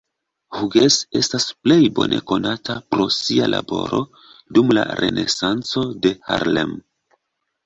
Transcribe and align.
Hughes 0.59 0.95
estas 1.19 1.43
plej 1.65 1.77
bone 1.99 2.21
konata 2.31 2.77
pro 2.95 3.05
sia 3.17 3.51
laboro 3.55 4.01
dum 4.57 4.75
la 4.79 4.87
Renesanco 5.03 5.85
de 6.09 6.15
Harlem. 6.33 6.75